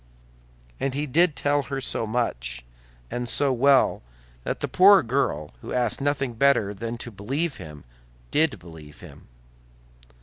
[0.79, 2.65] And he did tell her so much,
[3.11, 4.01] and so well,
[4.45, 7.83] that the poor girl, who asked nothing better than to believe him,
[8.31, 9.27] did believe him.